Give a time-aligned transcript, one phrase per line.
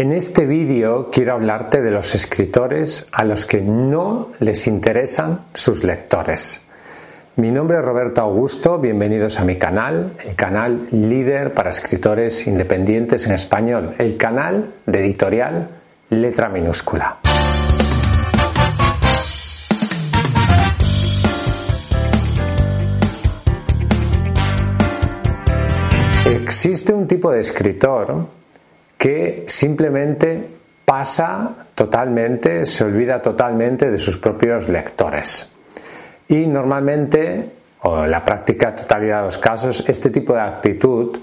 [0.00, 5.84] En este vídeo quiero hablarte de los escritores a los que no les interesan sus
[5.84, 6.62] lectores.
[7.36, 13.26] Mi nombre es Roberto Augusto, bienvenidos a mi canal, el canal líder para escritores independientes
[13.26, 15.68] en español, el canal de editorial
[16.08, 17.18] Letra Minúscula.
[26.24, 28.39] Existe un tipo de escritor
[29.00, 30.46] que simplemente
[30.84, 35.50] pasa totalmente, se olvida totalmente de sus propios lectores.
[36.28, 37.50] Y normalmente,
[37.80, 41.18] o en la práctica totalidad de los casos, este tipo de actitud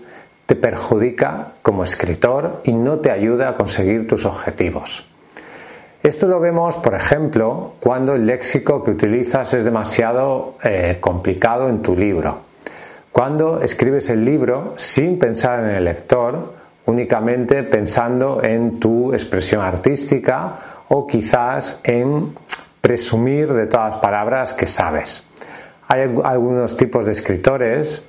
[0.48, 5.08] te perjudica como escritor y no te ayuda a conseguir tus objetivos.
[6.02, 11.84] Esto lo vemos, por ejemplo, cuando el léxico que utilizas es demasiado eh, complicado en
[11.84, 12.40] tu libro.
[13.12, 16.57] Cuando escribes el libro sin pensar en el lector,
[16.88, 22.34] únicamente pensando en tu expresión artística o quizás en
[22.82, 25.28] presumir de todas las palabras que sabes.
[25.90, 28.08] Hay algunos tipos de escritores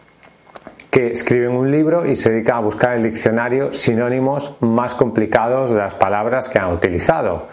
[0.91, 5.71] que escriben un libro y se dedican a buscar en el diccionario sinónimos más complicados
[5.71, 7.49] de las palabras que han utilizado,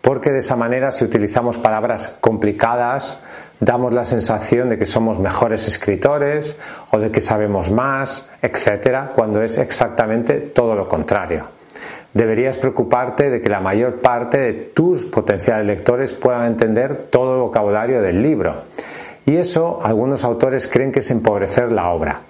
[0.00, 3.22] porque de esa manera si utilizamos palabras complicadas
[3.60, 6.58] damos la sensación de que somos mejores escritores
[6.90, 11.44] o de que sabemos más, etcétera, cuando es exactamente todo lo contrario.
[12.12, 17.40] Deberías preocuparte de que la mayor parte de tus potenciales lectores puedan entender todo el
[17.42, 18.64] vocabulario del libro.
[19.26, 22.22] Y eso algunos autores creen que es empobrecer la obra.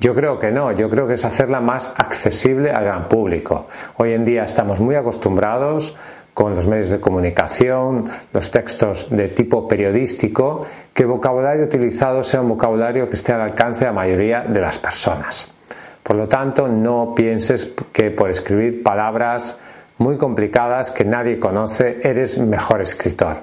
[0.00, 3.66] Yo creo que no, yo creo que es hacerla más accesible al gran público.
[3.96, 5.96] Hoy en día estamos muy acostumbrados
[6.38, 12.42] con los medios de comunicación, los textos de tipo periodístico, que el vocabulario utilizado sea
[12.42, 15.52] un vocabulario que esté al alcance de la mayoría de las personas.
[16.00, 19.58] Por lo tanto, no pienses que por escribir palabras
[19.98, 23.38] muy complicadas que nadie conoce eres mejor escritor.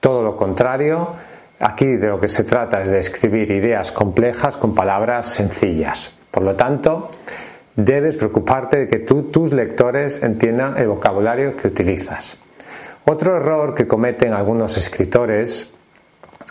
[0.00, 1.06] Todo lo contrario,
[1.60, 6.16] aquí de lo que se trata es de escribir ideas complejas con palabras sencillas.
[6.30, 7.10] Por lo tanto,
[7.78, 12.36] debes preocuparte de que tú, tus lectores entiendan el vocabulario que utilizas.
[13.04, 15.72] Otro error que cometen algunos escritores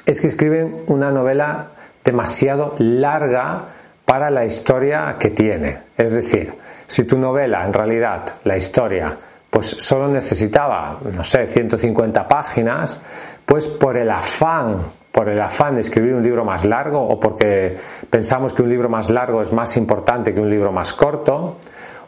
[0.05, 1.67] es que escriben una novela
[2.03, 3.65] demasiado larga
[4.05, 5.79] para la historia que tiene.
[5.97, 6.53] Es decir,
[6.87, 9.17] si tu novela, en realidad, la historia,
[9.49, 13.01] pues solo necesitaba, no sé, 150 páginas,
[13.45, 14.77] pues por el afán
[15.17, 17.75] por el afán de escribir un libro más largo o porque
[18.07, 21.57] pensamos que un libro más largo es más importante que un libro más corto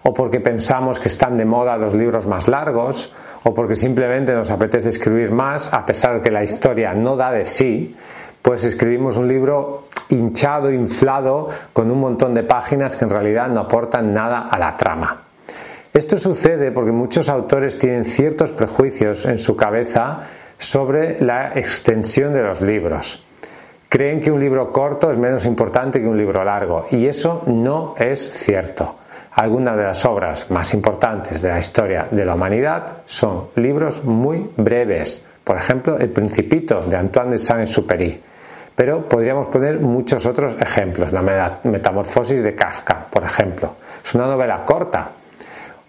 [0.03, 3.11] o porque pensamos que están de moda los libros más largos
[3.45, 7.31] o porque simplemente nos apetece escribir más a pesar de que la historia no da
[7.31, 7.95] de sí,
[8.43, 13.61] pues escribimos un libro hinchado, inflado, con un montón de páginas que en realidad no
[13.61, 15.17] aportan nada a la trama.
[15.91, 20.27] Esto sucede porque muchos autores tienen ciertos prejuicios en su cabeza
[20.59, 23.25] sobre la extensión de los libros.
[23.87, 27.95] Creen que un libro corto es menos importante que un libro largo y eso no
[27.97, 28.97] es cierto.
[29.31, 34.49] Algunas de las obras más importantes de la historia de la humanidad son libros muy
[34.57, 35.25] breves.
[35.43, 38.21] Por ejemplo, El Principito de Antoine de Saint-Exupéry.
[38.75, 41.11] Pero podríamos poner muchos otros ejemplos.
[41.11, 43.75] La Metamorfosis de Kafka, por ejemplo.
[44.03, 45.09] Es una novela corta,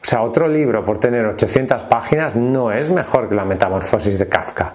[0.03, 4.29] o sea, otro libro por tener 800 páginas no es mejor que la Metamorfosis de
[4.29, 4.75] Kafka.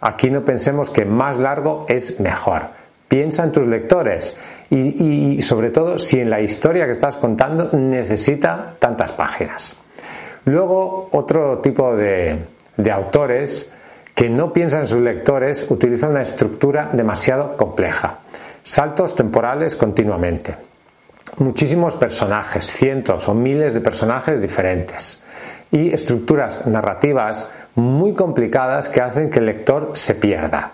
[0.00, 2.62] Aquí no pensemos que más largo es mejor.
[3.06, 4.36] Piensa en tus lectores
[4.68, 9.76] y, sobre todo si en la historia que estás contando necesita tantas páginas.
[10.46, 12.38] Luego, otro tipo de,
[12.76, 13.72] de autores
[14.12, 18.18] que no piensan en sus lectores utilizan una estructura demasiado compleja.
[18.64, 20.71] Saltos temporales continuamente
[21.38, 25.22] muchísimos personajes, cientos o miles de personajes diferentes
[25.70, 30.72] y estructuras narrativas muy complicadas que hacen que el lector se pierda.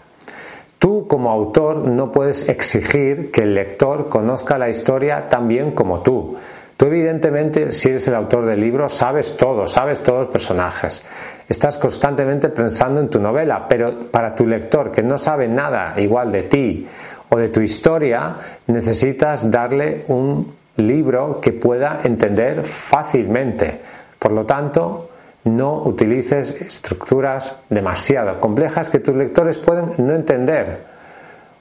[0.79, 6.03] Tú como autor no puedes exigir que el lector conozca la historia tan bien como
[6.03, 6.37] tú.
[6.77, 11.05] Tú evidentemente, si eres el autor del libro, sabes todo, sabes todos los personajes.
[11.49, 16.31] Estás constantemente pensando en tu novela, pero para tu lector que no sabe nada igual
[16.31, 16.87] de ti
[17.31, 18.37] o de tu historia,
[18.67, 23.81] necesitas darle un libro que pueda entender fácilmente.
[24.19, 25.11] Por lo tanto,
[25.45, 30.79] no utilices estructuras demasiado complejas que tus lectores pueden no entender.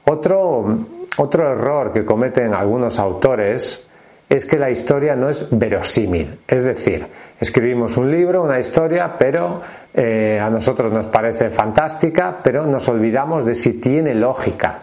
[0.06, 0.86] Otro,
[1.18, 3.86] otro error que cometen algunos autores
[4.30, 6.40] es que la historia no es verosímil.
[6.48, 7.08] Es decir,
[7.40, 9.62] escribimos un libro, una historia, pero
[9.94, 14.82] eh, a nosotros nos parece fantástica, pero nos olvidamos de si tiene lógica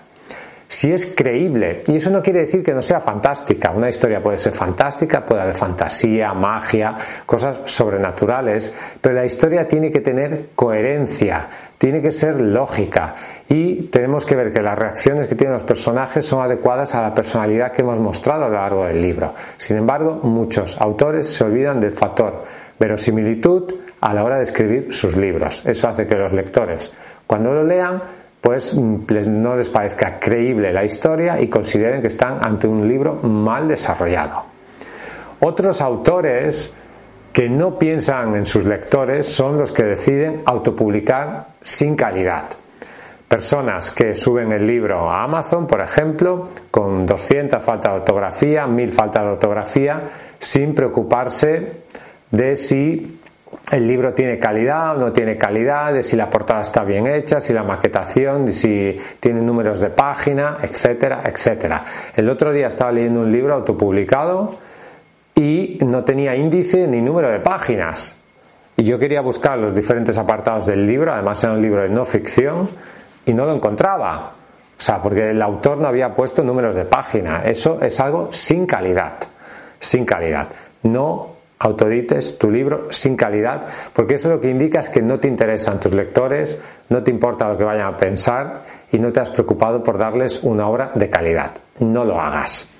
[0.75, 1.85] si es creíble.
[1.87, 3.71] Y eso no quiere decir que no sea fantástica.
[3.71, 9.93] Una historia puede ser fantástica, puede haber fantasía, magia, cosas sobrenaturales, pero la historia tiene
[9.93, 11.47] que tener coherencia,
[11.79, 13.15] tiene que ser lógica
[13.49, 17.15] y tenemos que ver que las reacciones que tienen los personajes son adecuadas a la
[17.15, 19.32] personalidad que hemos mostrado a lo largo del libro.
[19.56, 22.43] Sin embargo, muchos autores se olvidan del factor
[22.81, 25.62] verosimilitud a la hora de escribir sus libros.
[25.65, 26.93] Eso hace que los lectores,
[27.29, 28.03] cuando lo lean,
[28.44, 33.67] pues no les parezca creíble la historia y consideren que están ante un libro mal
[33.67, 34.44] desarrollado.
[35.41, 36.75] Otros autores
[37.32, 42.50] que no piensan en sus lectores son los que deciden autopublicar sin calidad.
[43.26, 48.93] Personas que suben el libro a Amazon, por ejemplo, con 200 faltas de ortografía, 1000
[48.93, 50.02] faltas de ortografía,
[50.38, 51.85] sin preocuparse
[52.31, 53.20] de si
[53.70, 57.40] el libro tiene calidad o no tiene calidad, de si la portada está bien hecha,
[57.40, 61.84] si la maquetación, si tiene números de página, etcétera, etcétera.
[62.14, 64.55] El otro día estaba leyendo un libro autopublicado
[65.34, 68.14] y no tenía índice ni número de páginas.
[68.76, 72.05] Y yo quería buscar los diferentes apartados del libro, además era un libro de no
[72.05, 72.69] ficción,
[73.26, 74.32] y no lo encontraba.
[74.76, 77.43] O sea, porque el autor no había puesto números de página.
[77.44, 79.14] Eso es algo sin calidad.
[79.78, 80.49] Sin calidad.
[80.82, 81.34] No
[81.64, 85.81] autodites tu libro sin calidad, porque eso lo que indica es que no te interesan
[85.81, 89.82] tus lectores, no te importa lo que vayan a pensar y no te has preocupado
[89.82, 91.52] por darles una obra de calidad.
[91.81, 92.70] No lo hagas.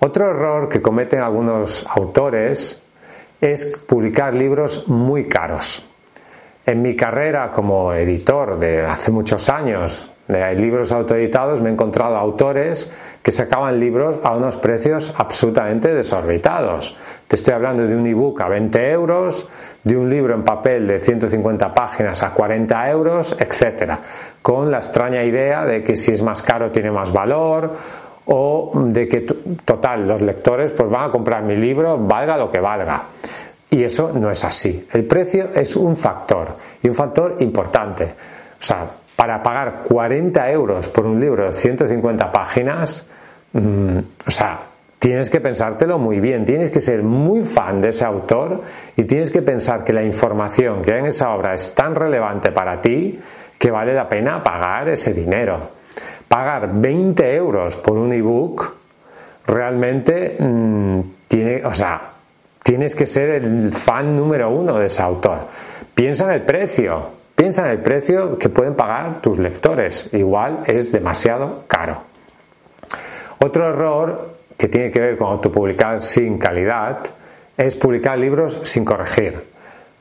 [0.00, 2.82] Otro error que cometen algunos autores
[3.40, 5.88] es publicar libros muy caros.
[6.66, 12.16] En mi carrera como editor de hace muchos años de libros autoeditados me he encontrado
[12.16, 12.92] autores
[13.22, 16.96] que sacaban libros a unos precios absolutamente desorbitados.
[17.26, 19.48] Te estoy hablando de un ebook a 20 euros,
[19.82, 23.98] de un libro en papel de 150 páginas a 40 euros, etcétera,
[24.42, 27.72] con la extraña idea de que si es más caro tiene más valor
[28.26, 29.22] o de que
[29.64, 33.02] total los lectores pues van a comprar mi libro valga lo que valga.
[33.70, 34.86] Y eso no es así.
[34.92, 38.04] El precio es un factor y un factor importante.
[38.04, 38.86] O sea,
[39.18, 43.04] para pagar 40 euros por un libro de 150 páginas,
[43.52, 44.60] mm, o sea,
[44.96, 48.62] tienes que pensártelo muy bien, tienes que ser muy fan de ese autor
[48.96, 52.52] y tienes que pensar que la información que hay en esa obra es tan relevante
[52.52, 53.18] para ti
[53.58, 55.68] que vale la pena pagar ese dinero.
[56.28, 58.72] Pagar 20 euros por un ebook
[59.48, 62.12] realmente mm, tiene, o sea,
[62.62, 65.40] tienes que ser el fan número uno de ese autor.
[65.92, 70.12] Piensa en el precio, Piensa en el precio que pueden pagar tus lectores.
[70.12, 71.98] Igual es demasiado caro.
[73.38, 76.98] Otro error que tiene que ver con autopublicar sin calidad
[77.56, 79.40] es publicar libros sin corregir,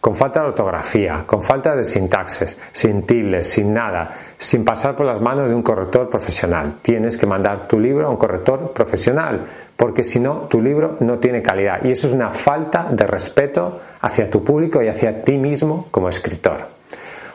[0.01, 5.05] con falta de ortografía, con falta de sintaxes, sin tildes, sin nada, sin pasar por
[5.05, 6.77] las manos de un corrector profesional.
[6.81, 9.45] Tienes que mandar tu libro a un corrector profesional,
[9.75, 11.85] porque si no, tu libro no tiene calidad.
[11.85, 16.09] Y eso es una falta de respeto hacia tu público y hacia ti mismo como
[16.09, 16.76] escritor.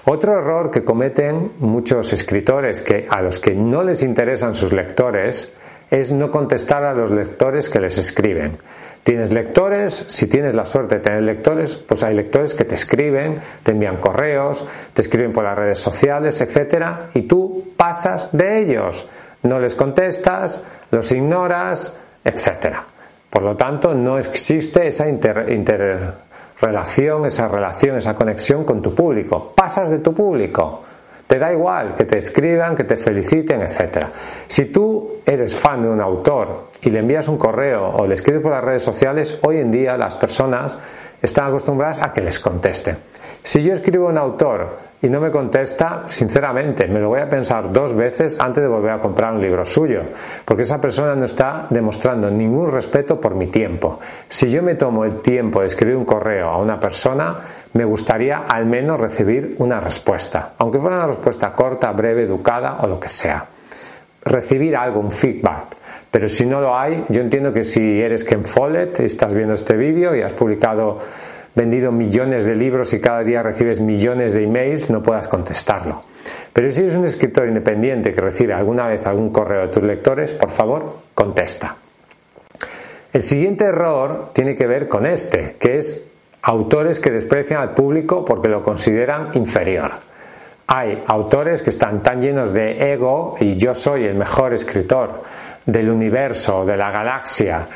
[0.05, 5.53] Otro error que cometen muchos escritores que a los que no les interesan sus lectores
[5.91, 8.59] es no contestar a los lectores que les escriben.
[9.05, 13.41] Tienes lectores, si tienes la suerte de tener lectores, pues hay lectores que te escriben,
[13.63, 19.09] te envían correos, te escriben por las redes sociales, etcétera, y tú pasas de ellos,
[19.43, 21.95] no les contestas, los ignoras,
[22.25, 22.85] etcétera.
[23.29, 26.15] Por lo tanto, no existe esa inter, inter
[26.63, 29.53] relación, esa relación, esa conexión con tu público.
[29.55, 30.83] Pasas de tu público.
[31.27, 34.07] Te da igual que te escriban, que te feliciten, etc.
[34.47, 38.43] Si tú eres fan de un autor y le envías un correo o le escribes
[38.43, 40.77] por las redes sociales, hoy en día las personas
[41.23, 42.97] están acostumbradas a que les conteste.
[43.45, 47.73] Si yo escribo un autor y no me contesta, sinceramente, me lo voy a pensar
[47.73, 50.03] dos veces antes de volver a comprar un libro suyo,
[50.45, 53.99] porque esa persona no está demostrando ningún respeto por mi tiempo.
[54.29, 57.37] Si yo me tomo el tiempo de escribir un correo a una persona,
[57.73, 62.87] me gustaría al menos recibir una respuesta, aunque fuera una respuesta corta, breve, educada o
[62.87, 63.45] lo que sea.
[64.25, 65.82] Recibir algo, un feedback.
[66.13, 69.79] Pero si no lo hay, yo entiendo que si eres Ken Follett estás viendo este
[69.79, 70.99] vídeo y has publicado
[71.55, 76.03] vendido millones de libros y cada día recibes millones de emails, no puedas contestarlo.
[76.53, 80.35] Pero si eres un escritor independiente que recibe alguna vez algún correo de tus lectores,
[80.35, 81.77] por favor, contesta.
[83.11, 86.05] El siguiente error tiene que ver con este, que es
[86.43, 89.93] autores que desprecian al público porque lo consideran inferior.
[90.67, 95.23] Hay autores que están tan llenos de ego y yo soy el mejor escritor
[95.67, 97.67] del universo, de la galaxia,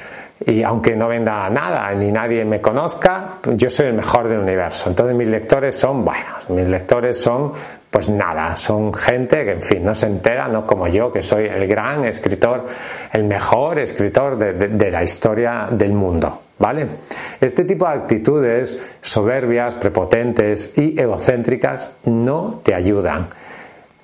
[0.44, 4.90] y aunque no venda nada ni nadie me conozca, yo soy el mejor del universo.
[4.90, 7.52] Entonces mis lectores son, bueno, mis lectores son
[7.90, 11.46] pues nada, son gente que en fin no se entera, no como yo que soy
[11.46, 12.66] el gran escritor,
[13.10, 16.42] el mejor escritor de, la historia del mundo.
[16.58, 16.86] ¿Vale?
[17.40, 23.28] Este tipo de actitudes soberbias, prepotentes y egocéntricas no te ayudan.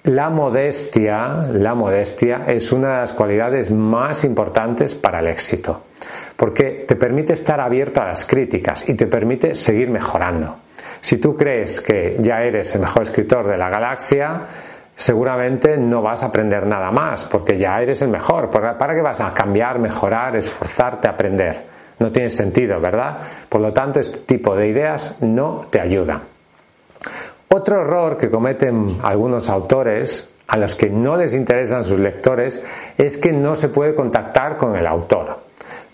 [0.04, 5.85] La modestia, la modestia es una de las cualidades más importantes para el éxito,
[6.35, 10.56] porque te permite estar abierto a las críticas y te permite seguir mejorando.
[11.00, 14.40] Si tú crees que ya eres el mejor escritor de la galaxia,
[14.92, 18.50] seguramente no vas a aprender nada más, porque ya eres el mejor.
[18.50, 21.62] ¿Para qué vas a cambiar, mejorar, esforzarte, aprender?
[22.00, 23.18] No tiene sentido, ¿verdad?
[23.49, 26.32] Por lo tanto, este tipo de ideas no te ayudan.
[27.54, 32.64] Otro error que cometen algunos autores a los que no les interesan sus lectores
[32.97, 35.40] es que no se puede contactar con el autor.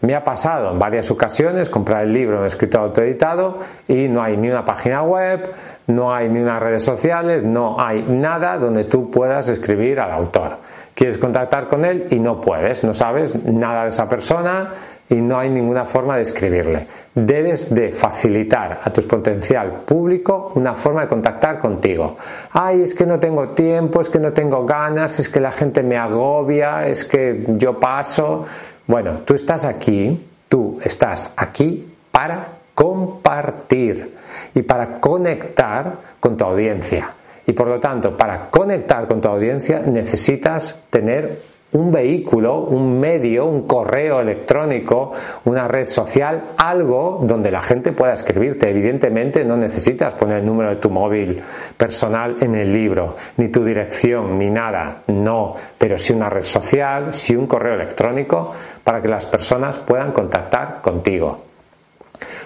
[0.02, 4.36] Me ha pasado en varias ocasiones comprar el libro en escrito autoeditado y no hay
[4.36, 5.52] ni una página web,
[5.88, 10.58] no hay ni unas redes sociales, no hay nada donde tú puedas escribir al autor.
[10.94, 14.70] Quieres contactar con él y no puedes, no sabes nada de esa persona
[15.10, 16.86] y no hay ninguna forma de escribirle.
[17.14, 22.16] Debes de facilitar a tu potencial público una forma de contactar contigo.
[22.52, 25.82] Ay, es que no tengo tiempo, es que no tengo ganas, es que la gente
[25.82, 28.46] me agobia, es que yo paso.
[28.86, 34.14] Bueno, tú estás aquí, tú estás aquí para compartir
[34.54, 37.10] y para conectar con tu audiencia.
[37.46, 43.44] Y por lo tanto, para conectar con tu audiencia necesitas tener un vehículo, un medio,
[43.44, 45.12] un correo electrónico,
[45.44, 48.70] una red social, algo donde la gente pueda escribirte.
[48.70, 51.40] Evidentemente no necesitas poner el número de tu móvil
[51.76, 55.02] personal en el libro, ni tu dirección, ni nada.
[55.08, 60.12] No, pero sí una red social, sí un correo electrónico para que las personas puedan
[60.12, 61.48] contactar contigo.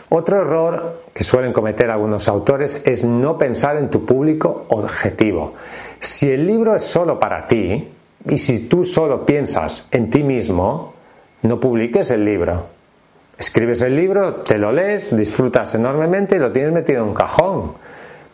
[0.09, 5.55] Otro error que suelen cometer algunos autores es no pensar en tu público objetivo.
[6.01, 7.89] Si el libro es solo para ti,
[8.29, 10.95] y si tú solo piensas en ti mismo,
[11.43, 12.67] no publiques el libro.
[13.39, 17.73] Escribes el libro, te lo lees, disfrutas enormemente y lo tienes metido en un cajón.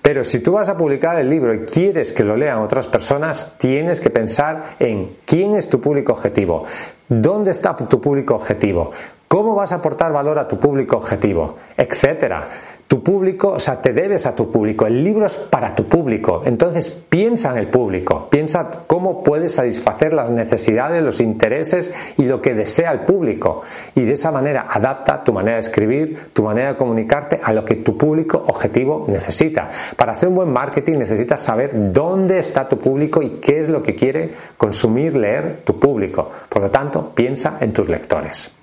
[0.02, 3.54] Pero si tú vas a publicar el libro y quieres que lo lean otras personas,
[3.58, 6.64] tienes que pensar en quién es tu público objetivo,
[7.08, 8.92] dónde está tu público objetivo,
[9.26, 12.48] cómo vas a aportar valor a tu público objetivo, etcétera.
[12.88, 14.86] Tu público, o sea, te debes a tu público.
[14.86, 16.40] El libro es para tu público.
[16.46, 18.28] Entonces piensa en el público.
[18.30, 23.60] Piensa cómo puedes satisfacer las necesidades, los intereses y lo que desea el público.
[23.94, 27.62] Y de esa manera adapta tu manera de escribir, tu manera de comunicarte a lo
[27.62, 29.68] que tu público objetivo necesita.
[29.94, 33.82] Para hacer un buen marketing necesitas saber dónde está tu público y qué es lo
[33.82, 36.30] que quiere consumir, leer tu público.
[36.48, 38.57] Por lo tanto, piensa en tus lectores.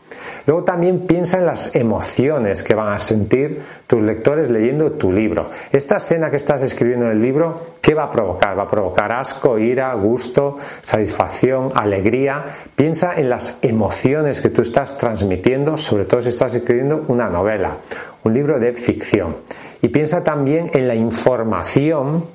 [0.45, 5.49] Luego también piensa en las emociones que van a sentir tus lectores leyendo tu libro.
[5.71, 8.57] Esta escena que estás escribiendo en el libro, ¿qué va a provocar?
[8.57, 12.45] Va a provocar asco, ira, gusto, satisfacción, alegría.
[12.75, 17.77] Piensa en las emociones que tú estás transmitiendo, sobre todo si estás escribiendo una novela,
[18.23, 19.37] un libro de ficción.
[19.81, 22.25] Y piensa también en la información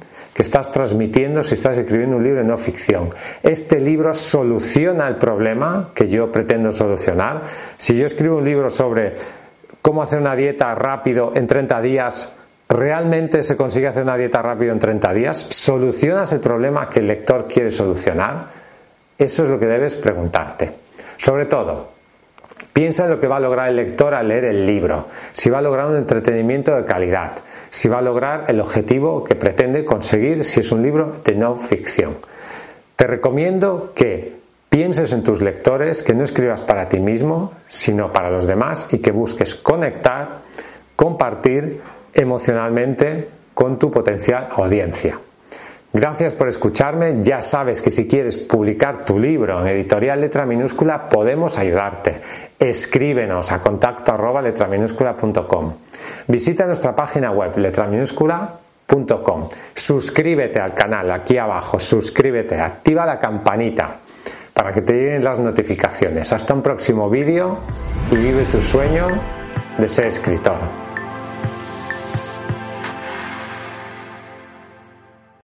[0.43, 3.11] estás transmitiendo si estás escribiendo un libro de no ficción.
[3.43, 7.43] Este libro soluciona el problema que yo pretendo solucionar.
[7.77, 9.15] Si yo escribo un libro sobre
[9.83, 12.35] cómo hacer una dieta rápido en 30 días,
[12.69, 15.47] ¿realmente se consigue hacer una dieta rápido en 30 días?
[15.51, 18.47] ¿Solucionas el problema que el lector quiere solucionar?
[19.19, 20.71] Eso es lo que debes preguntarte.
[21.17, 22.00] Sobre todo,
[22.73, 25.59] Piensa en lo que va a lograr el lector al leer el libro, si va
[25.59, 27.33] a lograr un entretenimiento de calidad,
[27.69, 31.57] si va a lograr el objetivo que pretende conseguir si es un libro de no
[31.57, 32.17] ficción.
[32.97, 38.31] Te recomiendo que pienses en tus lectores, que no escribas para ti mismo, sino para
[38.31, 40.39] los demás y que busques conectar,
[40.95, 41.81] compartir
[42.15, 45.19] emocionalmente con tu potencial audiencia.
[45.93, 47.17] Gracias por escucharme.
[47.21, 52.21] Ya sabes que si quieres publicar tu libro en editorial letra minúscula, podemos ayudarte.
[52.59, 55.75] Escríbenos a contacto arroba letraminúscula.com.
[56.29, 59.49] Visita nuestra página web letraminúscula.com.
[59.75, 63.97] Suscríbete al canal aquí abajo, suscríbete, activa la campanita
[64.55, 66.33] para que te lleguen las notificaciones.
[66.33, 67.59] Hasta un próximo vídeo
[68.13, 69.09] y vive tu sueño
[69.79, 70.80] de ser escritor.